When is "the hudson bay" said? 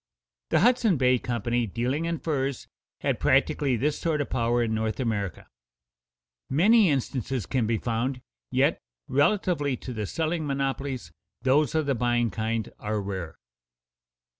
0.49-1.19